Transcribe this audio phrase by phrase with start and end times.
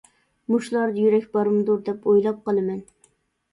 [0.53, 2.83] مۇشۇلاردا يۈرەك بارمىدۇر دەپ ئويلاپ قالىمەن.